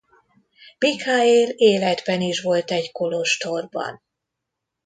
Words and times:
Mikhaél 0.77 1.49
életben 1.49 2.21
is 2.21 2.41
volt 2.41 2.71
egy 2.71 2.91
kolostorban. 2.91 4.01